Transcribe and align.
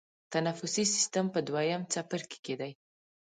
تنفسي 0.31 0.83
سیستم 0.95 1.25
په 1.33 1.39
دویم 1.47 1.81
څپرکي 1.93 2.39
کې 2.45 2.55
دی. 2.59 2.71